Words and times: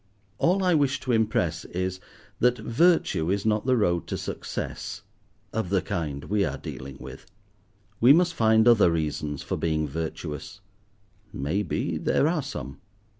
All 0.39 0.63
I 0.63 0.73
wish 0.73 0.99
to 1.01 1.11
impress 1.11 1.63
is, 1.63 1.99
that 2.39 2.57
virtue 2.57 3.29
is 3.29 3.45
not 3.45 3.67
the 3.67 3.77
road 3.77 4.07
to 4.07 4.17
success—of 4.17 5.69
the 5.69 5.81
kind 5.83 6.23
we 6.23 6.43
are 6.43 6.57
dealing 6.57 6.97
with. 6.99 7.27
We 7.99 8.11
must 8.11 8.33
find 8.33 8.67
other 8.67 8.89
reasons 8.89 9.43
for 9.43 9.57
being 9.57 9.87
virtuous; 9.87 10.59
maybe, 11.31 11.99
there 11.99 12.27
are 12.27 12.41
some. 12.41 12.81